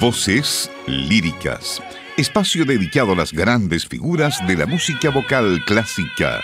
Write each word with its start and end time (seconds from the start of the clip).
Voces 0.00 0.70
líricas. 0.86 1.82
Espacio 2.16 2.64
dedicado 2.64 3.12
a 3.12 3.16
las 3.16 3.34
grandes 3.34 3.86
figuras 3.86 4.38
de 4.46 4.56
la 4.56 4.64
música 4.64 5.10
vocal 5.10 5.62
clásica. 5.66 6.40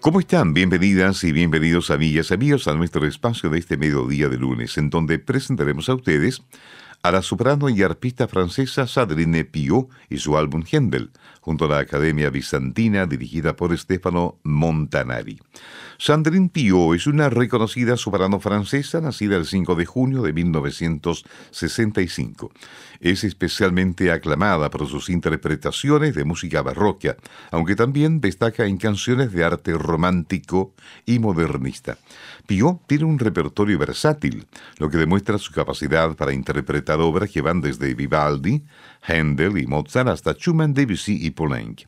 ¿Cómo 0.00 0.18
están? 0.18 0.52
Bienvenidas 0.52 1.22
y 1.22 1.30
bienvenidos 1.30 1.92
amigas 1.92 2.32
amigos 2.32 2.66
a 2.66 2.74
nuestro 2.74 3.06
espacio 3.06 3.50
de 3.50 3.60
este 3.60 3.76
mediodía 3.76 4.28
de 4.28 4.36
lunes, 4.36 4.78
en 4.78 4.90
donde 4.90 5.20
presentaremos 5.20 5.88
a 5.88 5.94
ustedes 5.94 6.42
a 7.04 7.12
la 7.12 7.20
soprano 7.20 7.68
y 7.68 7.82
arpista 7.82 8.26
francesa 8.28 8.86
Sandrine 8.86 9.44
Pio 9.44 9.90
y 10.08 10.16
su 10.16 10.38
álbum 10.38 10.64
Händel, 10.64 11.10
junto 11.42 11.66
a 11.66 11.68
la 11.68 11.80
Academia 11.80 12.30
Bizantina 12.30 13.04
dirigida 13.04 13.56
por 13.56 13.76
Stefano 13.76 14.38
Montanari. 14.42 15.38
Sandrine 15.98 16.48
Pio 16.48 16.94
es 16.94 17.06
una 17.06 17.28
reconocida 17.28 17.98
soprano 17.98 18.40
francesa 18.40 19.02
nacida 19.02 19.36
el 19.36 19.44
5 19.44 19.74
de 19.74 19.84
junio 19.84 20.22
de 20.22 20.32
1965. 20.32 22.50
Es 23.00 23.22
especialmente 23.22 24.10
aclamada 24.10 24.70
por 24.70 24.88
sus 24.88 25.10
interpretaciones 25.10 26.14
de 26.14 26.24
música 26.24 26.62
barroca, 26.62 27.18
aunque 27.50 27.76
también 27.76 28.22
destaca 28.22 28.64
en 28.64 28.78
canciones 28.78 29.30
de 29.30 29.44
arte 29.44 29.74
romántico 29.74 30.72
y 31.04 31.18
modernista. 31.18 31.98
Pio 32.46 32.80
tiene 32.86 33.04
un 33.04 33.18
repertorio 33.18 33.78
versátil, 33.78 34.46
lo 34.78 34.88
que 34.88 34.96
demuestra 34.96 35.36
su 35.36 35.52
capacidad 35.52 36.16
para 36.16 36.32
interpretar 36.32 36.93
obras 37.00 37.30
que 37.30 37.40
van 37.40 37.60
desde 37.60 37.94
Vivaldi, 37.94 38.64
Handel 39.02 39.58
y 39.58 39.66
Mozart 39.66 40.08
hasta 40.08 40.34
Schumann, 40.34 40.74
Debussy 40.74 41.26
y 41.26 41.30
Poulenc. 41.30 41.82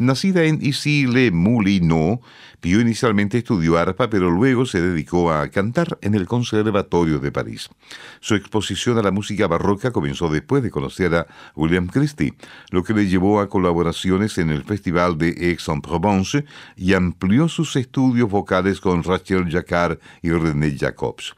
Nacida 0.00 0.44
en 0.44 0.62
Issy-les-Moulineaux, 0.62 2.20
Pio 2.60 2.80
inicialmente 2.80 3.38
estudió 3.38 3.78
arpa, 3.78 4.10
pero 4.10 4.30
luego 4.30 4.66
se 4.66 4.80
dedicó 4.80 5.32
a 5.32 5.48
cantar 5.48 5.98
en 6.02 6.14
el 6.14 6.26
Conservatorio 6.26 7.18
de 7.18 7.32
París. 7.32 7.70
Su 8.20 8.34
exposición 8.34 8.98
a 8.98 9.02
la 9.02 9.10
música 9.10 9.46
barroca 9.46 9.92
comenzó 9.92 10.28
después 10.28 10.62
de 10.62 10.70
conocer 10.70 11.14
a 11.14 11.26
William 11.54 11.86
Christie, 11.86 12.34
lo 12.70 12.82
que 12.82 12.92
le 12.92 13.08
llevó 13.08 13.40
a 13.40 13.48
colaboraciones 13.48 14.36
en 14.36 14.50
el 14.50 14.64
Festival 14.64 15.16
de 15.16 15.28
Aix-en-Provence 15.28 16.44
y 16.76 16.92
amplió 16.92 17.48
sus 17.48 17.76
estudios 17.76 18.28
vocales 18.28 18.80
con 18.80 19.02
Rachel 19.02 19.48
Jacquard 19.50 19.98
y 20.22 20.30
René 20.30 20.76
Jacobs. 20.78 21.34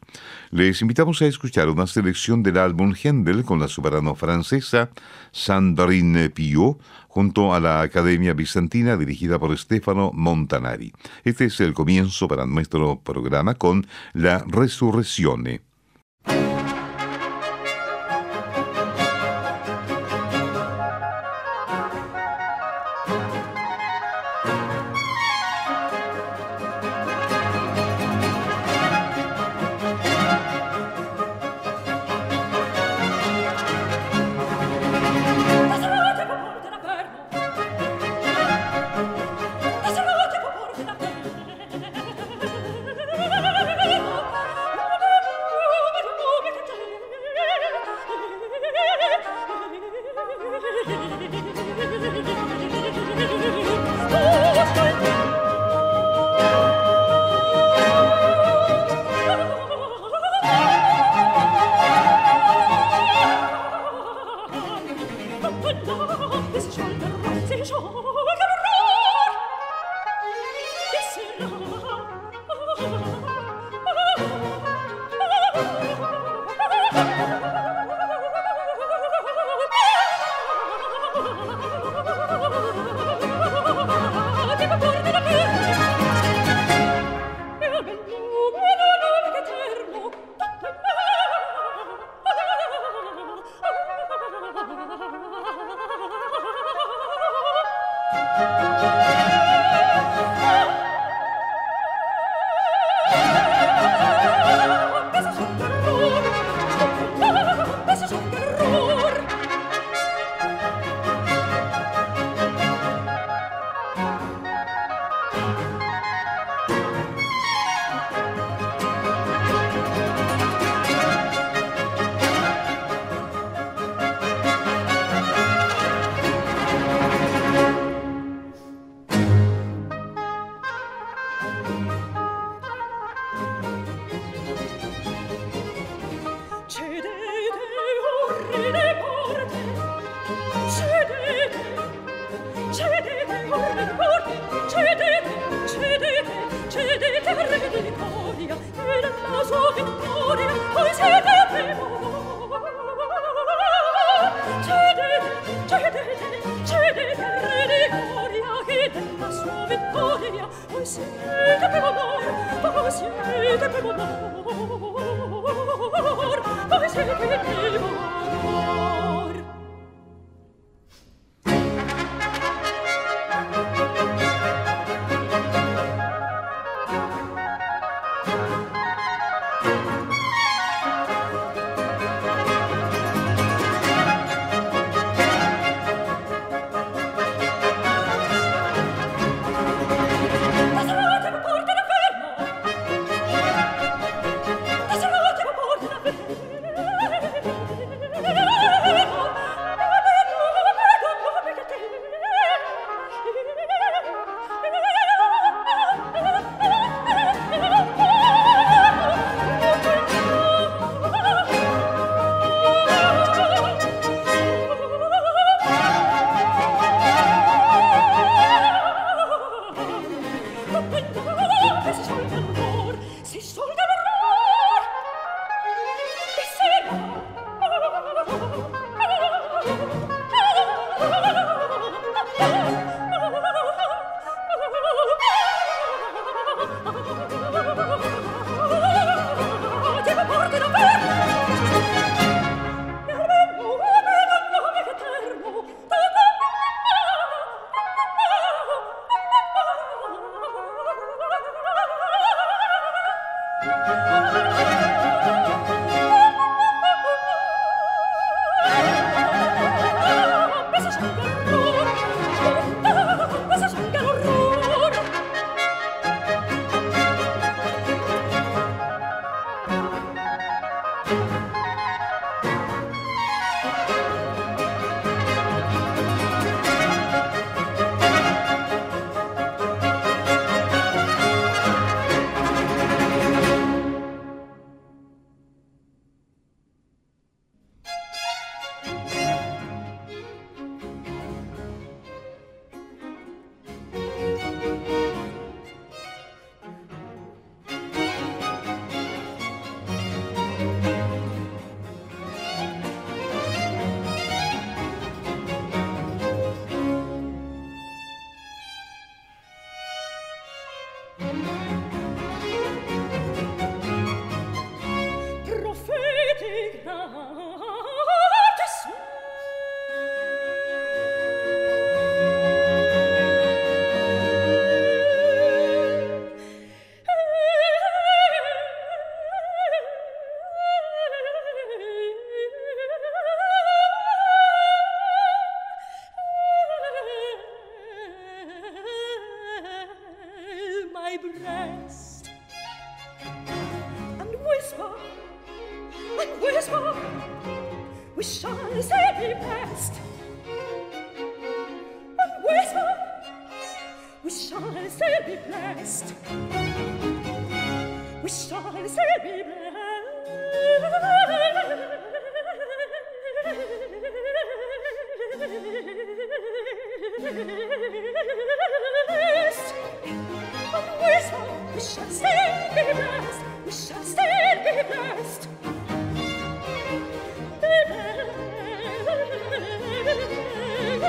Les 0.51 0.81
invitamos 0.81 1.21
a 1.21 1.25
escuchar 1.25 1.69
una 1.69 1.87
selección 1.87 2.43
del 2.43 2.57
álbum 2.57 2.93
Händel 2.93 3.43
con 3.43 3.59
la 3.59 3.67
soprano 3.67 4.13
francesa 4.13 4.89
Sandrine 5.31 6.29
Pio, 6.29 6.77
junto 7.13 7.53
a 7.53 7.59
la 7.59 7.81
Academia 7.81 8.33
Bizantina 8.33 8.97
dirigida 8.97 9.37
por 9.37 9.55
Stefano 9.55 10.09
Montanari. 10.15 10.91
Este 11.23 11.45
es 11.45 11.59
el 11.59 11.75
comienzo 11.75 12.27
para 12.27 12.47
nuestro 12.47 13.01
programa 13.01 13.53
con 13.53 13.85
La 14.13 14.43
Resurrección. 14.47 15.43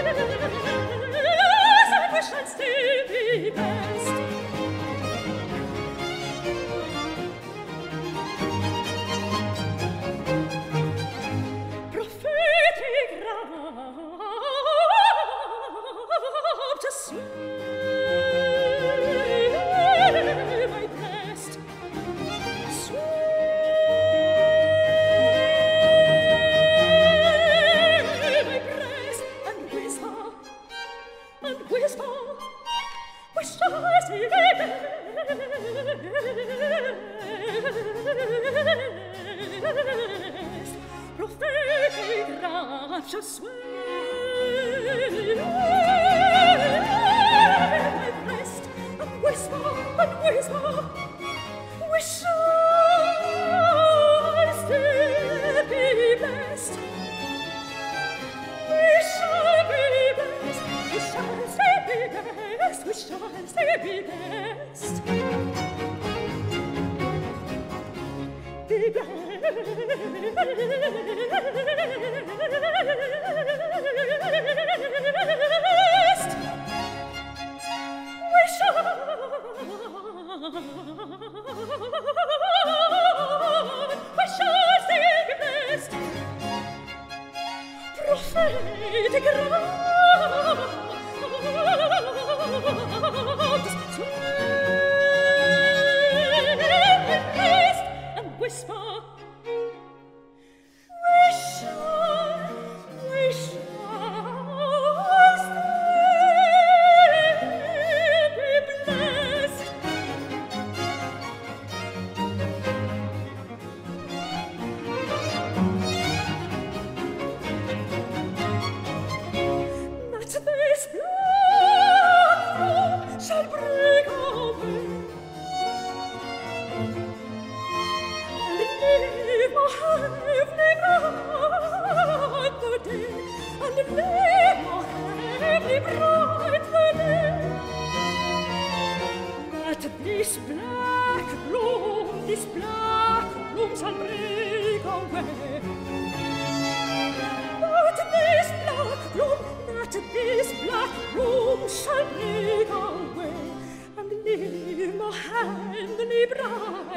Liebe, 0.04 0.44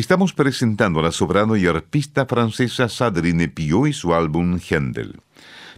Estamos 0.06 0.32
presentando 0.32 1.00
a 1.00 1.02
la 1.02 1.10
soprano 1.10 1.56
y 1.56 1.66
arpista 1.66 2.26
francesa 2.26 2.88
Sadrine 2.88 3.48
Pio 3.48 3.88
y 3.88 3.92
su 3.92 4.14
álbum 4.14 4.60
Händel. 4.60 5.20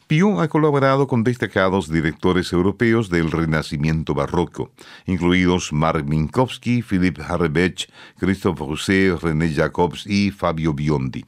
Pio 0.09 0.41
ha 0.41 0.49
colaborado 0.49 1.07
con 1.07 1.23
destacados 1.23 1.93
directores 1.93 2.55
europeos 2.55 3.11
del 3.11 3.31
Renacimiento 3.31 4.15
barroco, 4.15 4.73
incluidos 5.05 5.71
Mark 5.71 6.07
Minkowski, 6.07 6.81
Philippe 6.81 7.23
Harbech, 7.23 7.91
Christophe 8.19 8.65
Rousset, 8.65 9.21
René 9.21 9.53
Jacobs 9.53 10.07
y 10.07 10.31
Fabio 10.31 10.73
Biondi. 10.73 11.27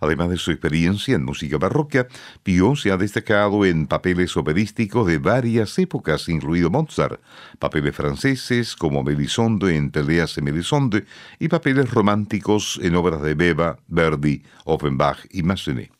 Además 0.00 0.30
de 0.30 0.38
su 0.38 0.50
experiencia 0.50 1.14
en 1.14 1.26
música 1.26 1.58
barroca, 1.58 2.06
Pio 2.42 2.74
se 2.74 2.90
ha 2.90 2.96
destacado 2.96 3.66
en 3.66 3.86
papeles 3.86 4.34
operísticos 4.34 5.06
de 5.06 5.18
varias 5.18 5.78
épocas, 5.78 6.30
incluido 6.30 6.70
Mozart, 6.70 7.20
papeles 7.58 7.94
franceses 7.94 8.74
como 8.76 9.02
Melisonde 9.02 9.76
en 9.76 9.90
Teleas 9.90 10.38
y 10.38 10.40
Melisonde 10.40 11.04
y 11.38 11.48
papeles 11.48 11.90
románticos 11.90 12.80
en 12.82 12.96
obras 12.96 13.20
de 13.20 13.34
Beba, 13.34 13.76
Verdi, 13.88 14.42
Offenbach 14.64 15.18
y 15.30 15.42
Massenet 15.42 15.92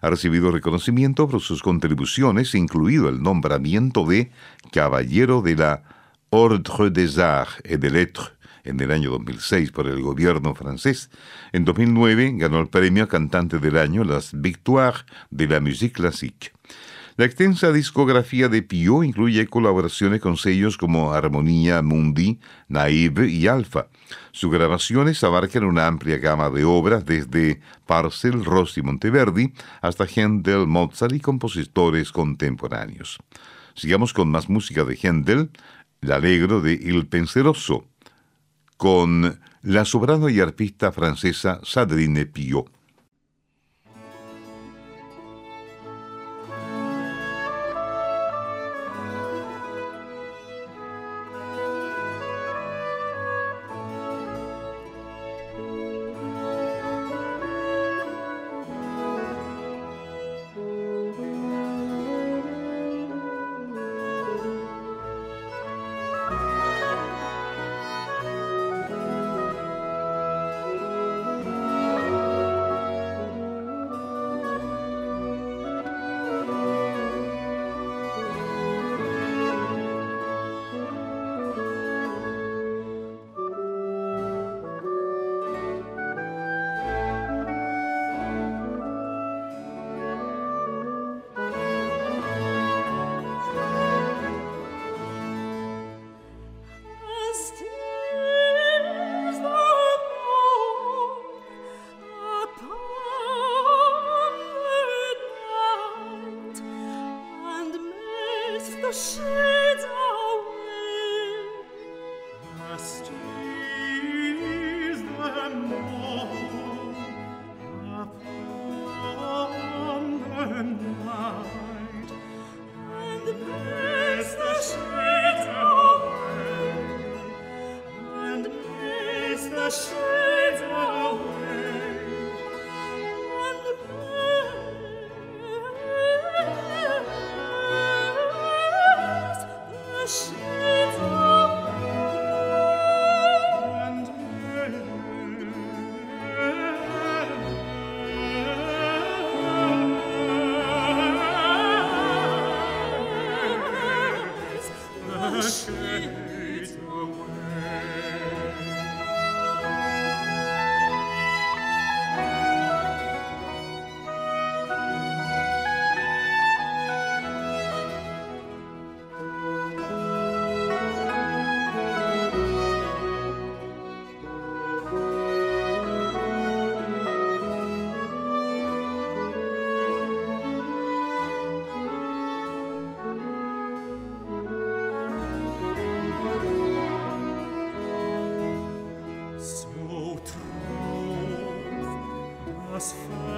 ha 0.00 0.10
recibido 0.10 0.50
reconocimiento 0.50 1.28
por 1.28 1.40
sus 1.40 1.62
contribuciones, 1.62 2.54
incluido 2.54 3.08
el 3.08 3.22
nombramiento 3.22 4.06
de 4.06 4.30
Caballero 4.72 5.42
de 5.42 5.56
la 5.56 5.82
Ordre 6.30 6.90
des 6.90 7.18
Arts 7.18 7.60
et 7.64 7.76
des 7.76 7.90
Lettres 7.90 8.32
en 8.64 8.80
el 8.80 8.90
año 8.92 9.10
2006 9.10 9.72
por 9.72 9.86
el 9.88 10.00
gobierno 10.00 10.54
francés. 10.54 11.10
En 11.52 11.64
2009 11.64 12.34
ganó 12.36 12.60
el 12.60 12.68
premio 12.68 13.08
Cantante 13.08 13.58
del 13.58 13.76
Año, 13.76 14.04
las 14.04 14.30
Victoires 14.32 15.04
de 15.30 15.46
la 15.48 15.60
Musique 15.60 15.94
Classique. 15.94 16.52
La 17.16 17.24
extensa 17.24 17.72
discografía 17.72 18.48
de 18.48 18.62
Pio 18.62 19.02
incluye 19.02 19.46
colaboraciones 19.46 20.20
con 20.20 20.36
sellos 20.36 20.76
como 20.76 21.12
Armonía 21.12 21.82
Mundi, 21.82 22.38
Naive 22.68 23.28
y 23.28 23.46
Alfa. 23.46 23.88
Sus 24.32 24.50
grabaciones 24.50 25.22
abarcan 25.24 25.64
una 25.64 25.86
amplia 25.86 26.18
gama 26.18 26.50
de 26.50 26.64
obras 26.64 27.04
desde 27.04 27.60
Parcel, 27.86 28.44
Rossi 28.44 28.82
Monteverdi 28.82 29.52
hasta 29.82 30.06
Händel, 30.06 30.66
Mozart 30.66 31.14
y 31.14 31.20
compositores 31.20 32.12
contemporáneos. 32.12 33.18
Sigamos 33.74 34.12
con 34.12 34.30
más 34.30 34.48
música 34.48 34.84
de 34.84 34.96
Händel, 34.96 35.50
el 36.00 36.12
alegro 36.12 36.60
de 36.60 36.74
Il 36.74 37.06
Penseroso, 37.06 37.86
con 38.76 39.40
la 39.62 39.84
sobrano 39.84 40.28
y 40.28 40.40
arpista 40.40 40.92
francesa 40.92 41.60
Sadrine 41.64 42.24
Pio. 42.26 42.66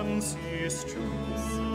comes 0.03 0.37
is 0.53 0.85
true. 0.85 1.72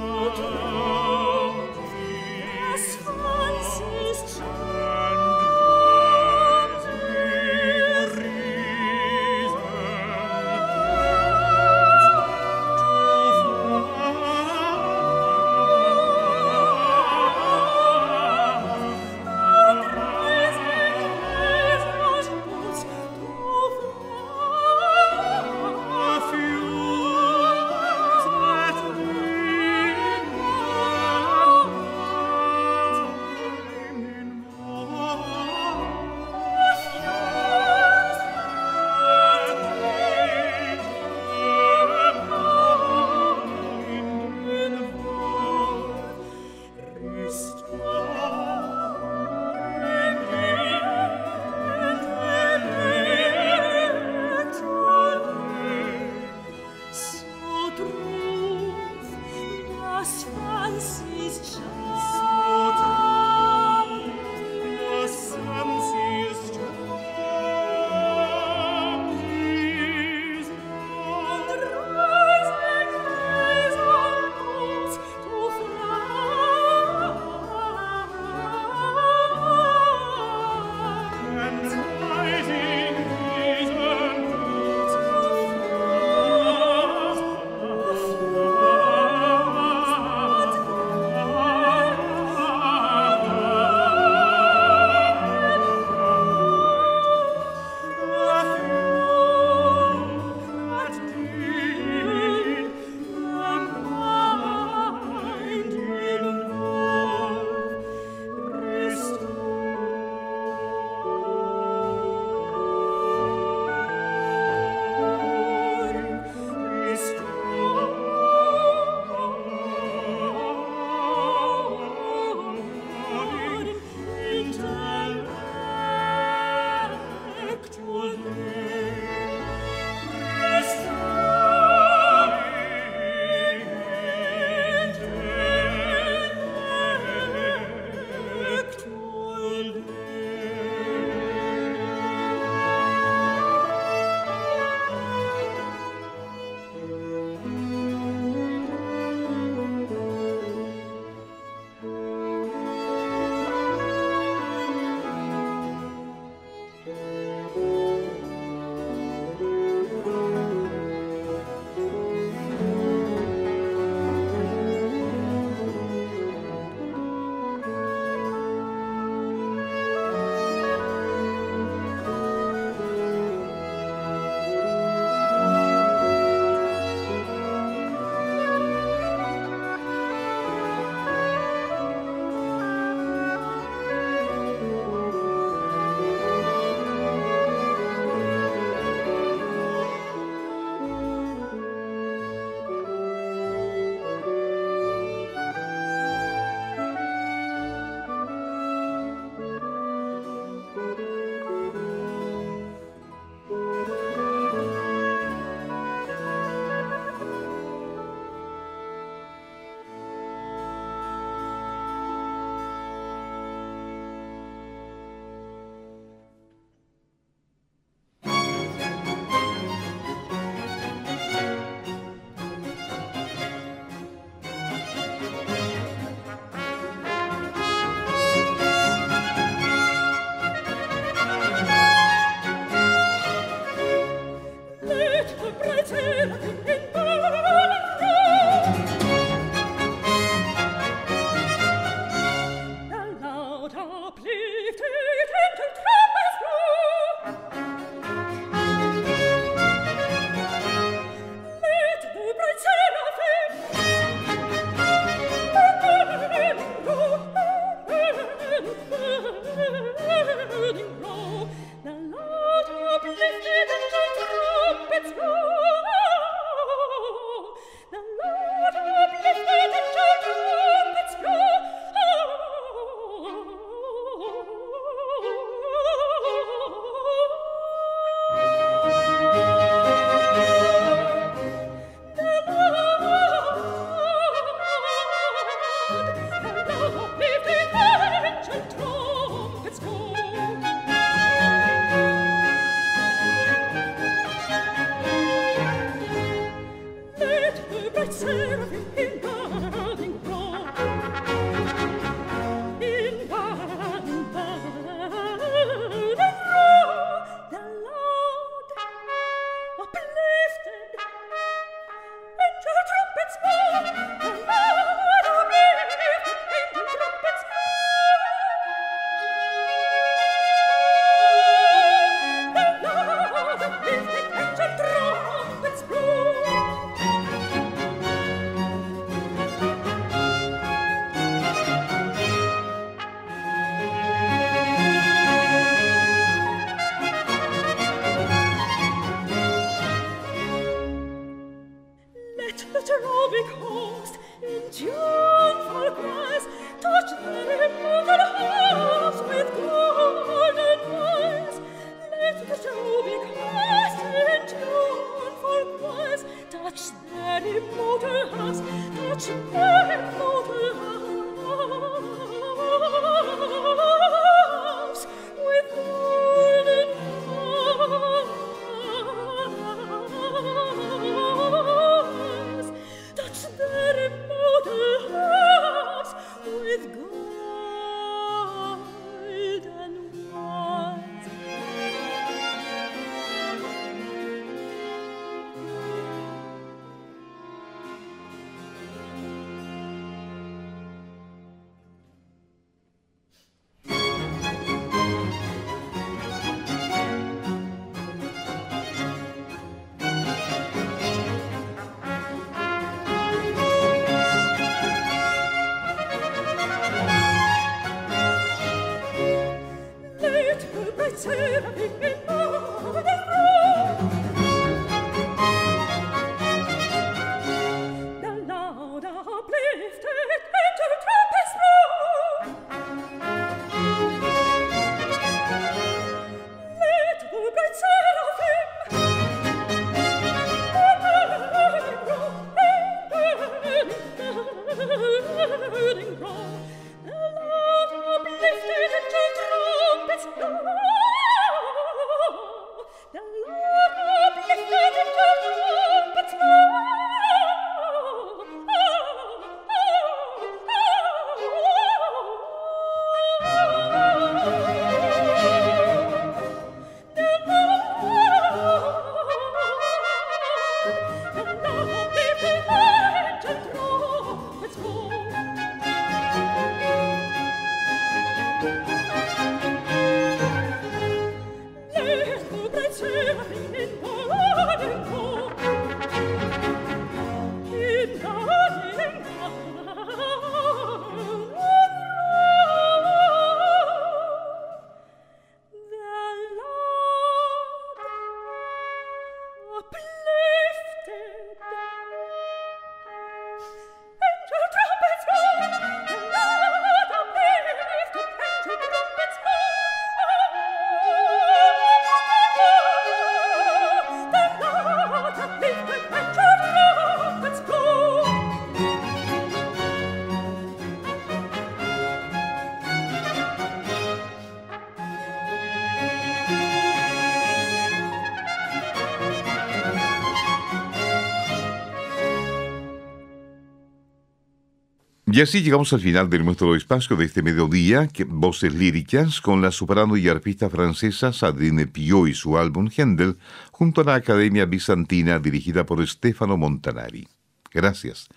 Y 525.38 525.41
así 525.41 525.62
llegamos 525.62 525.93
al 525.93 526.00
final 526.00 526.32
de 526.32 526.39
nuestro 526.39 526.76
espacio 526.76 527.15
de 527.15 527.26
este 527.26 527.43
mediodía, 527.43 528.10
voces 528.26 528.73
líricas, 528.73 529.39
con 529.39 529.62
la 529.62 529.71
soprano 529.71 530.17
y 530.17 530.28
arpista 530.28 530.67
francesa 530.67 531.32
Sadine 531.32 531.86
Pio 531.86 532.26
y 532.26 532.34
su 532.34 532.58
álbum 532.58 532.89
Händel, 532.89 533.38
junto 533.71 534.02
a 534.02 534.04
la 534.04 534.15
Academia 534.15 534.65
Bizantina 534.65 535.38
dirigida 535.38 535.86
por 535.86 536.04
Stefano 536.08 536.58
Montanari. 536.58 537.28
Gracias. 537.71 538.30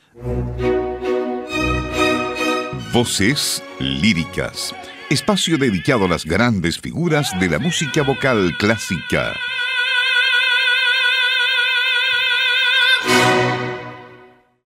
Voces 2.92 3.64
líricas, 3.78 4.74
espacio 5.08 5.56
dedicado 5.56 6.04
a 6.04 6.08
las 6.08 6.26
grandes 6.26 6.78
figuras 6.78 7.30
de 7.40 7.48
la 7.48 7.58
música 7.58 8.02
vocal 8.02 8.54
clásica. 8.58 9.32